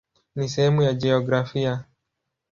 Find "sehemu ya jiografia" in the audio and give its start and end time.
0.49-1.85